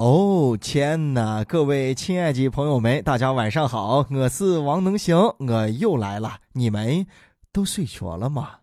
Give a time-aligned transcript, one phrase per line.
[0.00, 1.44] 哦天哪！
[1.44, 6.38] 各位亲爱的朋友们，大家晚上好，我是王能行，我又来了。
[6.54, 7.06] 你们
[7.52, 8.60] 都睡着了吗？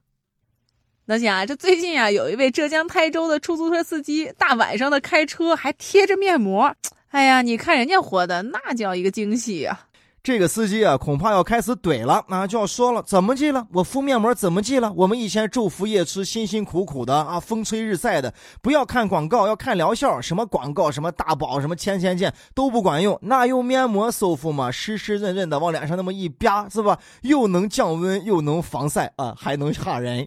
[1.05, 6.75] 能行啊，这最近啊，有一位浙江台州的出租车司机，大晚上的开车还贴着面膜，
[7.09, 9.86] 哎呀，你看人家活的那叫一个惊喜呀！
[10.27, 13.65] 这个司机啊，恐怕要开始怼了啊，就要说了，怎么记了？
[13.71, 14.91] 我敷面膜怎么记了？
[14.93, 20.19] 我们以前昼伏夜出，辛辛苦苦的啊，风吹日晒的，不要看广告，要看疗效。
[20.19, 24.69] 什么广告，什么大宝，什么千千健都不管用，那用面膜舒服嘛？
[24.69, 26.99] 湿湿润润的，往脸上那么一啪，是吧？
[27.21, 30.25] 又能降温，又能防晒啊，还能吓人。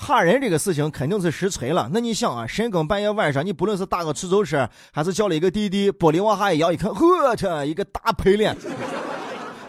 [0.00, 1.88] 吓人这个事情肯定是实锤了。
[1.92, 8.56] 那你想啊，深更半夜晚上，你不论是打个出租车，还是叫了一个滴滴，玻璃往下一摇，一看，呵，这一个大赔脸。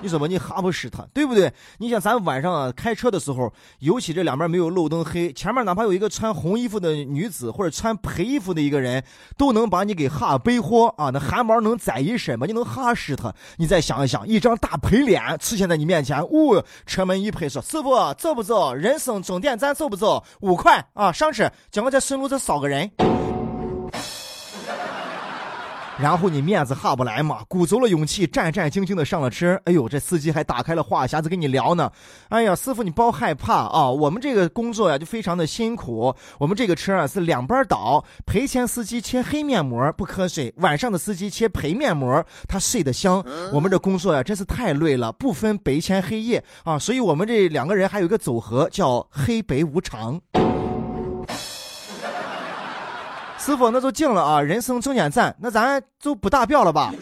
[0.02, 1.52] 你说吧，你哈不死他，对不对？
[1.78, 9.04] 你想咱晚上啊开车的时候，尤其这两边没有路灯黑，前面哪怕有一个穿红衣服的女子或者穿白衣服的一个人，
[9.38, 11.10] 都能把你给哈背火啊！
[11.12, 12.46] 那汗毛能栽一身吗？
[12.46, 13.34] 你能哈死他？
[13.58, 18.74] 你再想一想，一张大赔脸出现在你面前，呜，车门一拍说：“师傅走不走？
[18.74, 20.24] 人生终点站走不走？
[20.40, 22.90] 五块啊，上车，叫我在顺路这捎个人。”
[26.02, 29.60] 然后你面子下不来嘛，鼓足了勇气，战战兢兢的上了车。
[29.66, 31.92] 哎呦，这司机还打开了话匣子跟你聊呢。
[32.30, 36.16] 哎呀，师傅你不要害怕啊，我们这个工作呀就非常的辛苦。
[36.38, 43.22] 我们这个车啊是两班倒，赔钱司机切黑面膜不瞌睡，晚上的司机切白面膜他睡得香。
[43.52, 50.20] 我们这工作呀真是太累了，不分白天黑夜啊，所以我们这两个人还有一个组合叫黑白无常。
[53.40, 54.42] 师傅，那就静了啊！
[54.42, 56.94] 人生终点站，那咱就不打表了吧？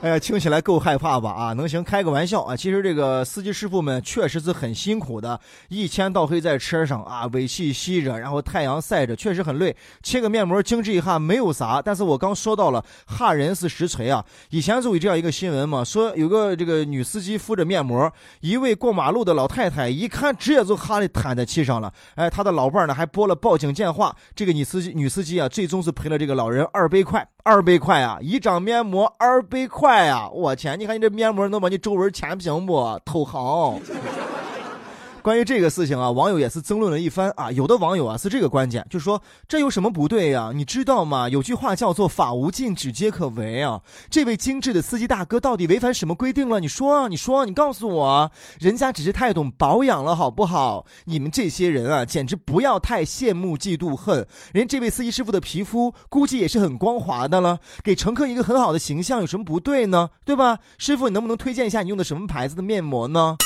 [0.00, 1.32] 哎呀，听起来够害怕吧？
[1.32, 1.82] 啊，能行？
[1.82, 2.54] 开个玩笑啊！
[2.54, 9.74] 其实这个司机师傅们确实是很辛苦的，一天到黑在车上啊，尾气吸着，然后太阳晒着，确实很累。
[10.00, 14.24] 切个面膜精致一下没有啥，但是我刚说到了吓人是实锤啊！
[14.50, 21.92] 以前就有这样一个新闻嘛，说有个这个女司机敷着面膜，一位过马路的老太太一看直接就哈的瘫在气上了。
[22.14, 27.26] 哎，她的老伴呢还拨了报警电话，这个女司机女司机啊最终是赔了这个老人二百块。
[27.48, 30.28] 二百块啊，一张面膜二百块啊！
[30.28, 33.00] 我天，你看你这面膜能把你皱纹填平不？
[33.06, 33.80] 偷行。
[35.22, 37.50] 关于这个事情啊，网友也是争论了一番啊。
[37.52, 40.52] 有的网友啊是这个观点，就说这有什么不对呀？
[40.54, 41.28] 你知道吗？
[41.28, 43.80] 有句话叫做“法无禁止皆可为”啊。
[44.08, 46.60] 这位精致的司机大哥到底违反什么规定了？
[46.60, 48.30] 你说，啊，你说，你告诉我。
[48.58, 50.86] 人家只是太懂保养了，好不好？
[51.04, 54.26] 你们这些人啊，简直不要太羡慕嫉妒恨。
[54.52, 60.10] 人这位司机师傅的皮肤估计也是很光滑的了，给乘客一个很好的形象，有什么不对呢？
[60.24, 60.58] 对吧？
[60.78, 63.36] 师傅，你能不能推荐一下你用的什么牌子的面膜呢？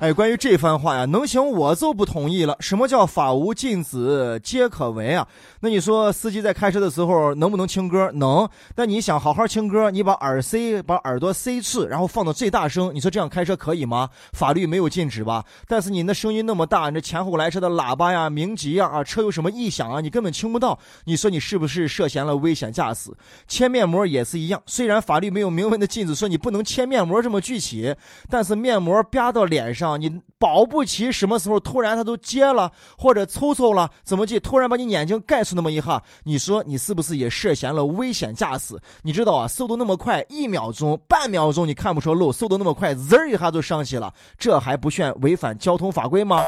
[0.00, 2.56] 哎，关于这番话呀，能行我就不同意了。
[2.60, 5.26] 什么叫法无禁止皆可为啊？
[5.58, 8.08] 那你说司机在开车的时候能不能听歌？
[8.14, 8.48] 能。
[8.76, 14.08] 那你想好好听歌，你把耳塞把耳朵塞住，然后放到最大声，你说这样开车可以吗？
[14.34, 15.44] 法律没有禁止吧？
[15.66, 20.78] 但是你那声音那么大，你这前后来车的喇叭呀、鸣笛呀啊，车有什么异响啊，你根本听不到。
[21.06, 23.10] 你说你是不是涉嫌了危险驾驶？
[23.48, 27.92] 切面膜也是一样，虽然法律没有明文的禁止说你不能切面膜这么具体，
[28.30, 29.87] 但是面膜啪到脸上。
[29.96, 34.38] 你保不齐什么时候突然他都接了，或者抽抽了，怎么记？
[34.38, 38.78] 突然把你眼睛盖住那么一下，你说你是不是也涉嫌了危险驾驶？
[39.02, 46.42] 你知道啊，速度那么快，一秒钟、半秒钟你看不出路，速度那么快，滋儿一下就上去了，这还不算违反交通法规吗？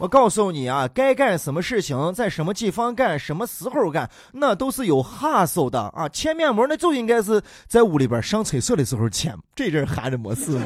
[0.00, 6.08] 我告诉你啊，该干什么事情，在什么地方干，什么时候干，那都是有哈手的啊！
[6.08, 10.58] 切面膜那就应该是在屋里边上厕所的时候切，这阵含着没事。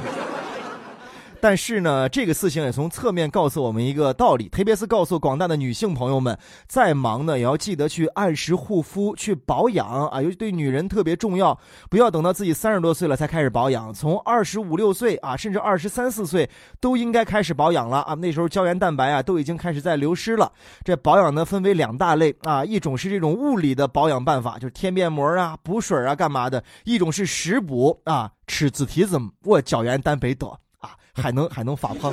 [1.41, 11.59] 但是呢，这个事情也从侧面告诉我们一个道理，特别是告诉广大的女性朋友们，再忙呢也要记得去按时护肤、去保养啊，尤其对女人特别重要。
[11.89, 18.15] 不要等到自己三十多岁了才开始保养，从二十五六岁啊，甚至二十三四岁都应该开始保养了啊。
[18.15, 20.53] 那时候胶原蛋白啊都已经开始在流失了。
[20.85, 30.61] 这保养呢分为两大类啊，一种是这种物理的保养办法，就是贴面膜啊、补水啊、干嘛的；一种是食补啊，吃自体子，我胶原蛋白多。
[30.81, 32.13] 啊还能还能发胖，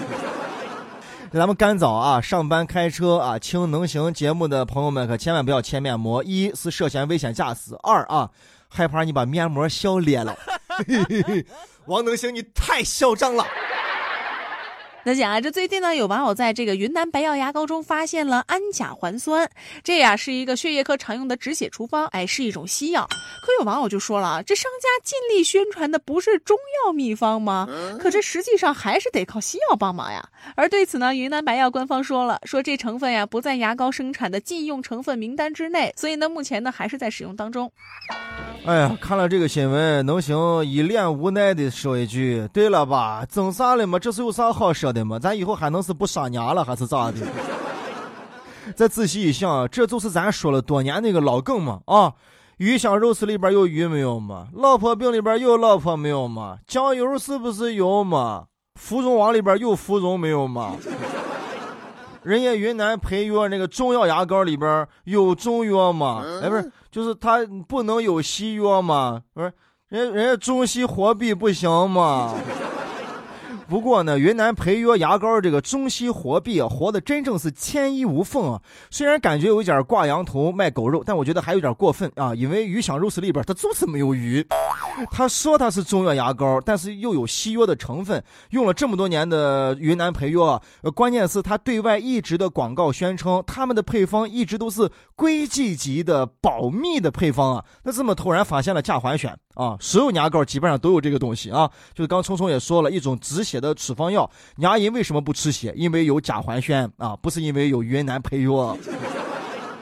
[1.34, 8.30] 咱们干早啊，上班开车啊，听能行节目的朋友们可千万不要切面膜，一是涉嫌危险驾驶，二啊
[8.70, 10.36] 害怕你把面膜削裂了。
[11.88, 13.46] 王能行，你太嚣张了。
[15.08, 19.50] 那讲啊，这最近呢，有网友在这个云南白药牙膏中发现了氨甲环酸，
[19.82, 23.08] 这呀是一个血液科常用的止血处方，哎，是一种西药。
[23.42, 27.70] 可有网友就说了啊，这商家尽力宣传的不是中药秘方吗？
[28.02, 30.28] 可这实际上还是得靠西药帮忙呀。
[30.56, 37.72] 而对此呢，云南白药官方说了，说这成分呀不在牙膏生产的禁用成分名单之内，所以呢，目前呢还是在使用当中。
[38.66, 43.26] 哎呀，看了这个新闻，能行一脸无奈的说一句：对了吧？
[43.32, 43.98] 整啥了嘛？
[43.98, 45.20] 这是有啥好说的嘛？
[45.20, 47.18] 咱以后还能是不杀娘了，还是咋的？
[48.76, 52.14] 再仔细一想，这就是咱说了多年那个老梗嘛啊！
[52.58, 54.48] 鱼香肉丝里边有鱼没有嘛？
[54.54, 56.58] 老婆饼里边有老婆没有嘛？
[56.68, 58.46] 酱油是不是有嘛？
[58.76, 60.76] 芙蓉王里边有芙蓉没有嘛？
[62.24, 66.22] 人家云南培药那个中药牙膏里边有中药吗？
[66.44, 69.22] 哎，不是，就是它不能有西药吗？
[69.34, 69.54] 不是，
[69.88, 72.34] 人人家中西合璧不行吗？
[73.70, 78.62] 不过呢，云南培约牙膏这个中西合璧啊，活的真正是天衣无缝啊。
[78.90, 82.34] 虽然感觉有一点挂羊头卖狗肉，但我觉得还有点过分啊。
[82.34, 84.46] 因为鱼香肉丝里边它就是没有鱼。
[85.12, 88.24] 他说他是中药牙膏，但是又有西药的成分。
[88.52, 90.62] 用了这么多年的云南培药，
[90.96, 97.66] 关键是他对外一直的广告宣称，他们的配方一直都是国际级的保密的配方啊。
[97.84, 99.76] 那怎么突然发现了假环醛啊？
[99.82, 101.70] 所有牙膏基本上都有这个东西啊。
[101.94, 105.74] 就是刚聪聪也说了一种止血的处方药，牙龈为什么不吃血？
[105.76, 108.78] 因为有甲环宣啊，不是因为有云南培药。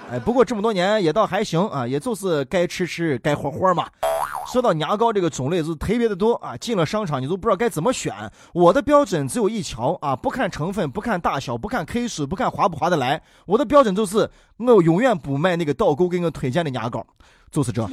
[0.09, 3.87] 哎，不过这么多年也倒还行啊，也就是该吃吃，该喝喝嘛。
[4.53, 8.13] 说到牙膏这个种类是特别的多啊，进了商场你都不知道该怎么选。
[8.53, 13.19] 我的标准只有一条啊，不看成分，不看大小，不看 K 数，不看划不划得来。
[13.47, 17.05] 我的标准就是，我永远不买那个导购给我推荐的牙膏，
[17.51, 17.89] 就是这。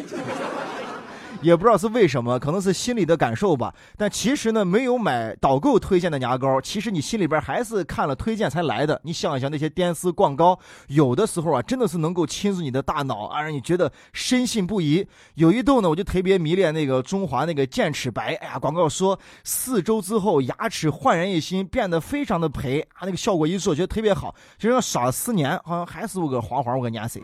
[1.42, 3.74] 也不知道是为什么，可能是心里的感受吧。
[3.96, 9.00] 但其实呢，没有买导购推荐的牙膏，其实你心里边还是看了推荐才来的。
[9.04, 10.58] 你想一想那些电视广告，
[10.88, 15.06] 有的时候啊，真的是能够侵入你的大脑啊，让你觉得深信不疑。
[15.34, 24.34] 有一度呢，我就特别迷恋那个中华那个健齿白，哎呀，广告说四周之后牙齿焕然一新，变得非常的白啊，那个效果一做，觉得特别好。
[24.58, 27.20] 就要刷了四年，好像还是我个黄黄我个颜色。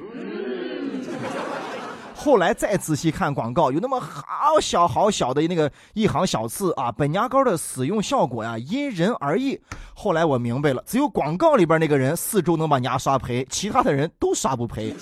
[2.20, 9.58] 后来再仔细看广告，有那么好小好小的那个一行小字啊，本牙膏的使用效果呀因人而异。
[9.94, 14.92] 后来我明白了，只有广告里边那个人四周能把牙刷赔，其他的人都刷不赔。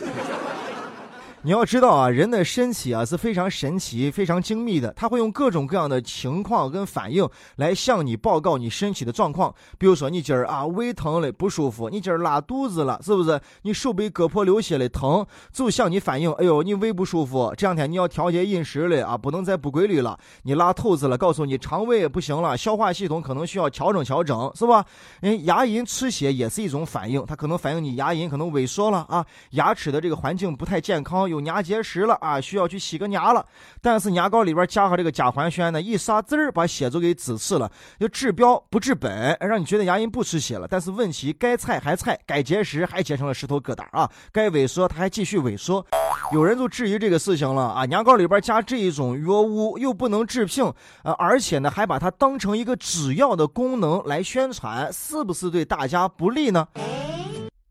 [1.43, 9.55] 你要知道啊，人的身体啊是非常神奇、非常精密的，他会用各种各样的情况跟反应来向你报告你身体的状况。
[9.79, 13.41] 比如说你今儿啊胃疼了不舒服，你今儿拉肚子了，是不是？
[13.63, 20.19] 你手背割破流血了疼，就向你反映，哎呦你胃不舒服，这两天你要调节饮食了啊，不能再不规律了。
[20.43, 24.85] 你拉透子了，告诉你肠胃不行了，消化系统可能需要调整调整，是吧？
[25.21, 31.26] 人牙龈出血也是一种反应，它可能反映你牙龈可能萎缩了啊，牙齿的这个环境不太健康。
[31.29, 33.45] 有牙结石了啊，需要去洗个牙了。
[33.81, 40.67] 但是牙膏里边加上这个甲环酸呢，一撒汁儿把血就给止吃了，就治标不治本，让你觉得牙龈不吃血了。
[40.69, 45.85] 但是问题该菜还菜，该结石还结成了石头疙瘩啊，该萎缩它还继续萎缩。
[46.33, 50.73] 有人就质疑这个事情了啊，牙膏里边加这一种药物又不能治病，
[51.03, 56.67] 呃，而且呢还把它当成一个止药的功能来宣传，是不是对大家不利呢？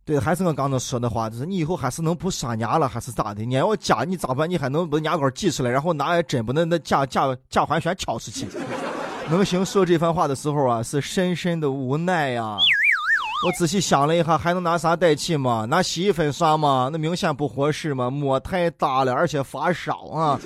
[0.06, 3.44] 对，还是我刚才说的话，就是你以后还是能不刷牙了，还是咋的？
[3.44, 4.48] 你要假，你咋办？
[4.48, 8.46] 你还能把牙膏挤出来，然后拿针把那那假假假环醛敲出去？
[9.32, 12.60] 能行说这番话的时候啊，是深深的无奈呀。
[13.48, 15.66] 我仔细想了一下，还能拿啥代替吗？
[15.68, 16.88] 拿洗衣粉刷吗？
[16.92, 20.40] 那明显不合适嘛，沫太大了，而且发烧啊。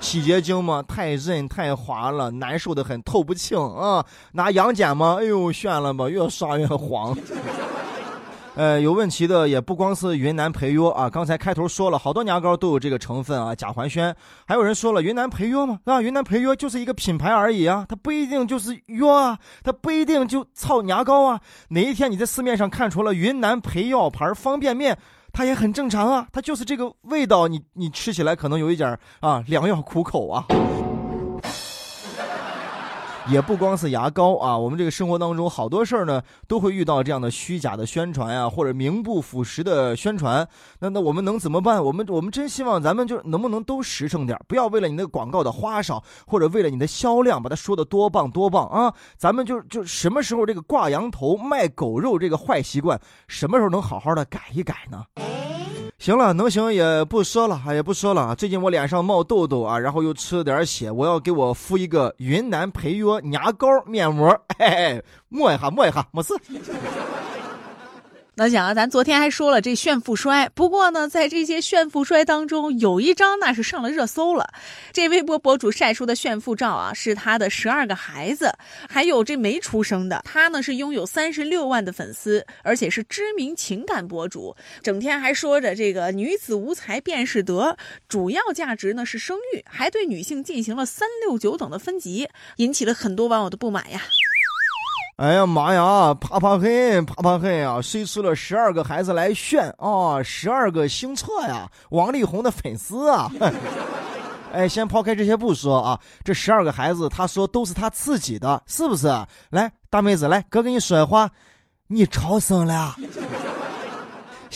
[0.00, 4.04] 洗洁精嘛，太韧太滑了，难受的很，透不清啊。
[4.32, 5.18] 拿阳间吗？
[5.20, 7.16] 哎呦，炫了吧，越刷越黄。
[8.56, 14.16] 呃，有问题的也不光是云南培优啊，刚才开头说了好多牙膏都有这个成分啊，甲环宣。
[14.46, 21.38] 还有人说了，云南培优嘛，啊，云南培优就是一个品牌而已啊，它不一定就是药啊，它不一定就操牙膏啊。
[21.68, 24.96] 哪一天你在市面上看出了云南培药牌方便面，
[25.34, 30.46] 它也很正常啊，它就是这个味道，你你吃起来可能有一点啊良药苦口啊。
[33.28, 40.48] 也不光是牙膏啊，我们这个生活当中好多事儿呢，都会遇到这样的虚假的宣传呀，或者名不副实的宣传。
[40.78, 41.84] 那那我们能怎么办？
[41.84, 48.94] 我们我们真希望咱们就能不能都实诚点，不要为了你那个广告的花哨，或者为了你的销量，把它说的多棒多棒啊！
[49.16, 55.04] 咱们就就什么时候这个挂羊头卖狗肉这个坏习惯，什么时候能好好的改一改呢？
[55.98, 58.34] 行了，能行也不说了啊，也不说了。
[58.36, 66.34] 最近我脸上冒痘痘啊，然后又吃了点血，我要给我敷一个云南培约牙膏面膜，嘿嘿，抹一下，抹一下，没事。
[68.38, 74.52] 那讲啊，咱昨天还说了这炫富衰，不过呢，在这些炫富衰当中，有一张那是上了热搜了。
[74.92, 78.52] 这微博博主晒出的炫富照啊，是他的十二个孩子，
[78.90, 80.20] 还有这没出生的。
[80.22, 94.02] 他呢是拥有三十六万的粉丝，而且是知名情感博主，整天还说着这个女子无才便是德，主要价值呢是生育，还对女性进行了三六九等的分级，引起了很多网友的不满呀。
[95.16, 97.80] 哎呀妈呀，啪啪嘿，啪啪嘿啊！
[97.80, 100.22] 谁出了十二个孩子来炫啊？
[100.22, 103.32] 十二个星测呀，王力宏的粉丝啊！
[104.52, 109.06] 哎，先抛开这些不说啊，这十二个孩子，他说都是他自己的，是不是？
[109.48, 111.30] 来，大妹子，来，哥跟你说话，
[111.86, 112.94] 你超生了。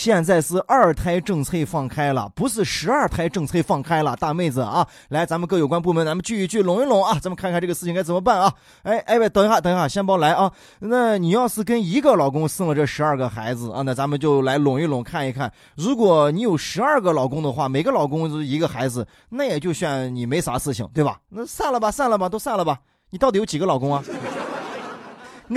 [0.00, 8.50] 现在是二胎政策放开了，不是十二胎政策放开了，大妹子啊，来，咱们各有关部门，咱们聚一聚，拢一拢啊，咱们看看这个事情该怎么办啊？
[8.82, 10.50] 哎哎喂，等一下，等一下，先别来啊。
[10.78, 15.52] 那你要是跟一个老公生了这十二个孩子啊，那咱们就来拢一拢，看一看。
[15.76, 21.20] 如果你有十二个老公的话，每个老公是一个孩子，那也就算你没啥事情，对吧？
[21.28, 22.78] 那散了吧，散了吧，都散了吧。
[23.10, 24.02] 你到底有几个老公啊？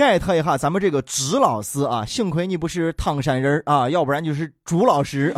[0.02, 5.34] 艾特一下咱们这个纸老师啊，幸亏你不是唐山人啊，要不然就是朱老师。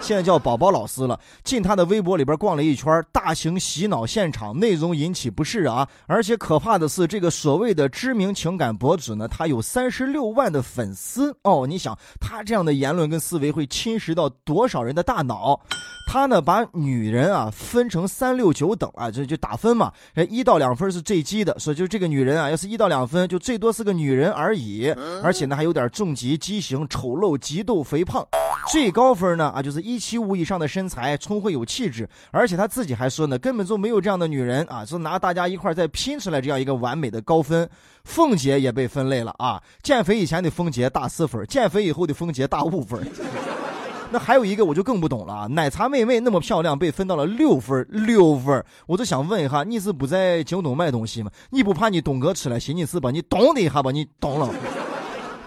[0.00, 1.18] 现在叫宝宝老师了。
[1.44, 5.88] 进他的微博里边逛了一圈，大型洗脑现场，内容引起不适啊！
[6.06, 11.66] 而且可怕的是，这个所谓的知名情感博主呢，他有三十六万的粉丝哦。
[11.66, 15.60] 你想，他这样的言论跟思维会侵蚀到多少人的大脑？
[16.08, 19.92] 他呢，把女人啊分成三六九等啊，这就打分嘛。
[20.28, 24.90] 一到两分是最低的，所以就这个女人啊，要是一到两分，就最多是个女人而已。
[25.22, 28.26] 而且呢，还有点重疾、畸形、丑陋、极度肥胖。
[28.68, 32.08] 最高分呢啊，就是一七五以上的身材，聪慧有气质。
[32.30, 37.68] 而且他自己还说呢，根本就没有这样的女人啊，是拿大家一块再拼出来这样一个完美的高分。
[38.04, 43.00] 凤姐也被分类了啊，减肥以前的凤姐打四分，减肥以后的凤姐打五分。
[44.12, 48.64] 那还有一个我就更不懂了啊，奶茶妹妹那么漂亮，被分到了六分，六分。
[48.86, 51.30] 我就想问一下，你是不在京东买东西吗？
[51.50, 53.10] 你不怕你东哥吃了心你是吧？
[53.10, 54.52] 你懂的一下吧，你懂了。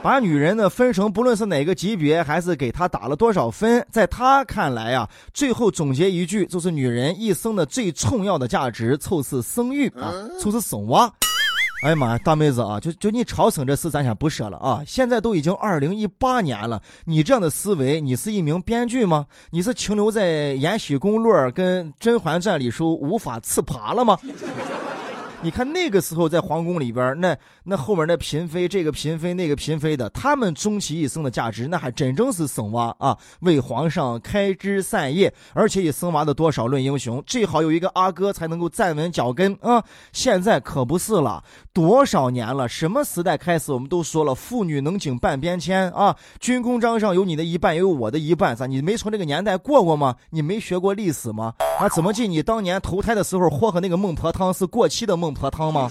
[0.03, 11.09] 把女人呢分成不论是哪个级别，还是给她打了多少分，在他看来啊，最后总结一句，就是女人一生的最重要的价值，就是生育啊，就是生娃。
[11.85, 14.83] 哎呀妈呀，大妹子啊，就就你超生这事，咱先不说了啊。
[14.85, 19.25] 现在都已经二零一八年了，你这样的思维，你是一名编剧吗？
[19.51, 24.19] 你是停留在《延禧攻略》跟《甄嬛传》里说无法自拔了吗？
[25.43, 27.35] 你看那个时候在皇宫里边，那
[27.65, 39.83] 那后面那嫔妃，这个嫔妃那个嫔妃的，他们终其一生的价值，那还真正是生娃啊，为皇上开枝散叶，而且以生娃的多少论英雄，最好有一个阿哥才能够站稳脚跟啊！
[40.13, 48.65] 现在可不是了，多少年了，什么时代开始，我们都说了，妇女能经半边天啊，军功章上有你的一半，也有我的一半，咋？
[48.65, 50.15] 你没从这个年代过过吗？
[50.29, 51.53] 你没学过历史吗？
[51.77, 55.32] 啊，怎么记你当年投胎的时候喝喝那个孟婆汤是过期的孟？
[55.33, 55.89] 喝汤吗？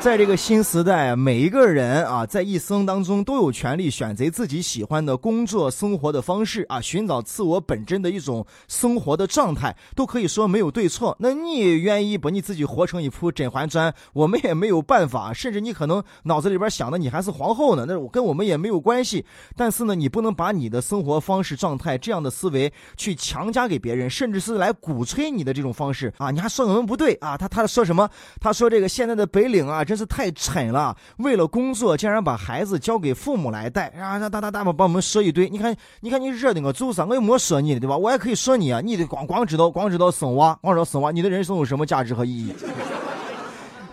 [0.00, 11.16] 在这个新时代，每一个人啊，在一生当中都有权利选择自己喜欢的工作、生活的方式啊，寻找自我本真的一种生活的状态，都可以说没有对错。
[11.18, 15.32] 那你也愿意把你自己活成一铺《甄嬛传》，我们也没有办法。
[15.32, 19.26] 甚至你可能脑子里边想的你还是皇后呢，那我跟我们也没有关系。
[19.56, 26.30] 但是呢，你不能把你的生活方式、状态这样的思维去强加给别人，甚至是来鼓吹你的这种方式啊！
[26.30, 27.36] 你还说我们不对啊？
[27.36, 28.08] 他他说什么？
[28.40, 29.84] 他说这个现在的白领啊。
[29.88, 30.94] 真是太蠢了！
[31.16, 35.48] 为了工作，竟然把孩子交给父母来带，啊，让大大大们帮我们说一堆。
[35.48, 37.96] 你看，你看你惹的我做啥，我又没说你，对吧？
[37.96, 38.82] 我也可以说你啊！
[38.84, 42.52] 你得光光知道光知道生娃，光知道生娃，你的人生有什么价值和意义？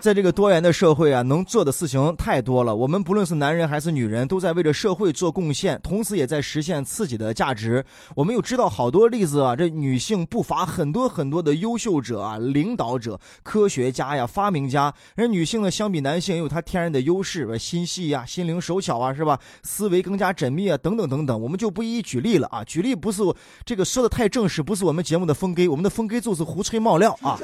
[0.05, 2.75] 在这个多元的社会啊，能做的事情太多了。
[2.75, 7.83] 我们不论是男人还是女人，都在为着社会做贡献，同时也在实现自己的价值。
[8.15, 14.93] 我们又知道好多例子啊，这女性不乏很多很多的优秀者啊，领导者、科学家呀、发明家。
[15.15, 19.39] 人女性呢，相比男性有她天然的优势，心细呀、心灵手巧啊，是吧？
[19.63, 21.41] 思维更加缜密啊，等等等等。
[21.41, 22.63] 我们就不一一举例了啊。
[22.65, 23.24] 举例不是
[23.65, 27.39] 这个说的太正式，不是我们节目的风格，我们的风格就是胡吹冒料啊。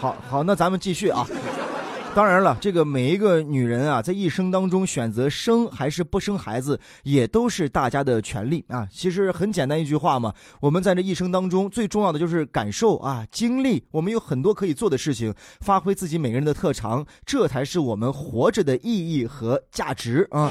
[0.00, 1.28] 好好，那咱们继续啊。
[2.16, 8.88] 当然了，这个每一个女人啊，在一生当中选择生还是不生孩子，也都是大家的权利啊。
[8.90, 13.84] 其实很简单一句话嘛，我们在这一生当中最重要的就是感受啊，经历。
[13.90, 20.50] 我们有很多可以做的事情，发挥自己每个人的特长，这才是我们活着的意义和价值啊。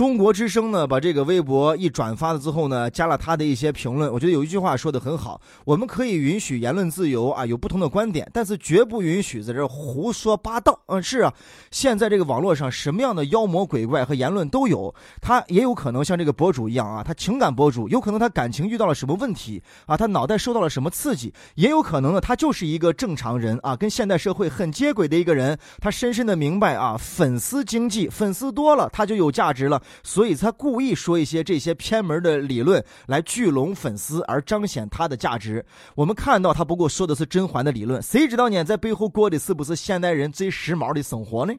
[0.00, 4.10] 中国之声呢，把这个微博一转发了之后呢，加了他的一些评论。
[4.10, 10.80] 我觉得有一句话说的很好，我们可以允许言论自由啊，有不同的观点，但是绝不允许在这胡说八道。
[10.86, 11.34] 嗯，是啊，
[11.70, 29.82] 现在这个网络上什么样的妖魔鬼怪和言论都有，他也有可能像这个博主一样啊，他情感博主，有可能他感情遇到了什么问题啊，他脑袋受到了什么刺激，也有可能呢，他就是一个正常人啊，跟现代社会很接轨的一个人，他深深的明白啊，粉丝经济，粉丝多了他就有价值了。
[30.02, 35.64] 所以他故意说一些这些偏门的理论来聚拢粉丝，而彰显他的价值。
[35.94, 41.52] 我们看到他不过说的是甄嬛的理论，谁知道呢，在背后过的是不是现代人最时髦的生活呢？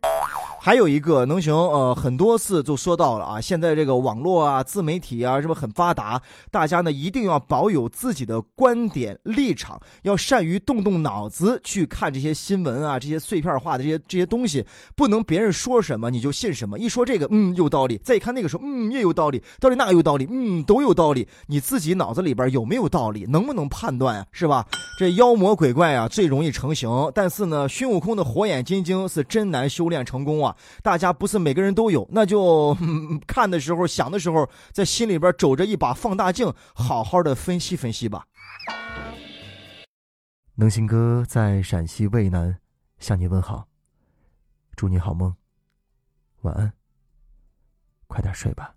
[0.63, 6.22] 还有一个能行，呃，很多次就说到了啊，现在这个网络啊、自媒体啊，是不是很发达？
[6.51, 14.63] 大家呢一定要保有自己的观点立场，要善于动动脑子去看这些新闻啊，这些碎片化的这些这些东西，
[14.96, 16.77] 不能别人说什么你就信什么。
[16.77, 20.27] 一说这个，嗯，有道理；再一看那个说，嗯，也有道理，到底哪有道理？
[20.30, 21.27] 嗯，都有道理。
[21.48, 23.25] 你自己脑子里边有没有道理？
[23.27, 24.27] 能不能判断啊？
[24.32, 24.63] 是吧？
[25.00, 26.88] 这妖魔鬼怪啊，最容易成型。
[27.15, 30.50] 但是呢，孙悟空的火眼金睛是真难修炼成功啊。
[30.81, 32.75] 大家不是每个人都有，那就
[33.27, 38.25] 看的时候、想的时候，在心里边走着一把放大镜，好好的分析分析吧。
[40.55, 42.60] 能行哥在陕西渭南
[43.00, 43.67] 向你问好，
[44.75, 45.36] 祝你好梦，
[46.41, 46.74] 晚安，
[48.08, 48.75] 快点睡吧。